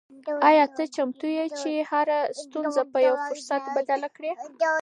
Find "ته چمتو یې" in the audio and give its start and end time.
0.75-1.45